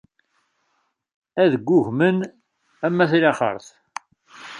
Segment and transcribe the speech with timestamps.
[1.43, 2.17] Ad ggugmen
[2.85, 3.67] am wayt laxert.